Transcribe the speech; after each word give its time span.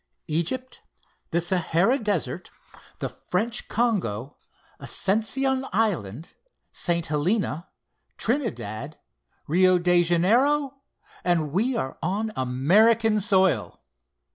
"Egypt, 0.25 0.81
the 1.29 1.39
Sahara 1.39 1.99
Desert, 1.99 2.49
the 2.97 3.07
French 3.07 3.67
Congo, 3.67 4.35
Ascension 4.79 5.63
Island, 5.71 6.33
St. 6.71 7.05
Helena, 7.05 7.69
Trinidad, 8.17 8.97
Rio 9.45 9.77
Janeiro, 9.77 10.73
and 11.23 11.51
we 11.51 11.75
are 11.75 11.99
on 12.01 12.33
American 12.35 13.19
soil." 13.19 13.79